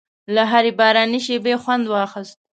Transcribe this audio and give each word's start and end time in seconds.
له 0.35 0.43
هرې 0.51 0.71
باراني 0.79 1.19
شېبې 1.25 1.53
خوند 1.63 1.85
واخیست. 1.87 2.37